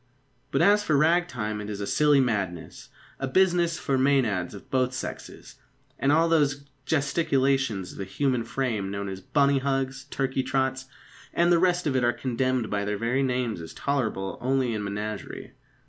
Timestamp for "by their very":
12.71-13.21